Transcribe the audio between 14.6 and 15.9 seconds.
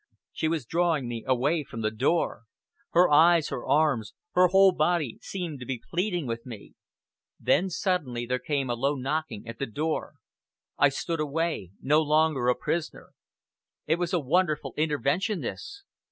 intervention this!